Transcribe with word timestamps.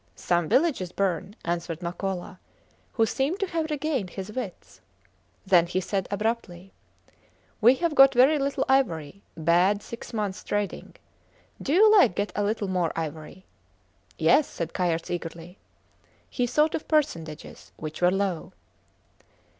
Some 0.15 0.49
villages 0.49 0.91
burn, 0.91 1.35
answered 1.45 1.81
Makola, 1.81 2.39
who 2.93 3.05
seemed 3.05 3.39
to 3.41 3.45
have 3.45 3.69
regained 3.69 4.09
his 4.09 4.31
wits. 4.31 4.81
Then 5.45 5.67
he 5.67 5.79
said 5.79 6.07
abruptly: 6.09 6.73
We 7.61 7.75
have 7.75 7.93
got 7.93 8.15
very 8.15 8.39
little 8.39 8.65
ivory; 8.67 9.21
bad 9.37 9.83
six 9.83 10.11
months 10.11 10.43
trading. 10.43 10.95
Do 11.61 11.71
you 11.71 11.91
like 11.95 12.15
get 12.15 12.31
a 12.35 12.43
little 12.43 12.67
more 12.67 12.91
ivory? 12.95 13.45
Yes, 14.17 14.47
said 14.47 14.73
Kayerts, 14.73 15.11
eagerly. 15.11 15.59
He 16.31 16.47
thought 16.47 16.73
of 16.73 16.87
percentages 16.87 17.71
which 17.77 18.01
were 18.01 18.09
low. 18.09 18.53